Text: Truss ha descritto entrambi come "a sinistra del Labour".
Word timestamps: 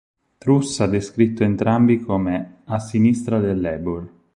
Truss 0.39 0.79
ha 0.79 0.87
descritto 0.87 1.43
entrambi 1.43 1.99
come 1.99 2.61
"a 2.63 2.79
sinistra 2.79 3.37
del 3.39 3.61
Labour". 3.61 4.09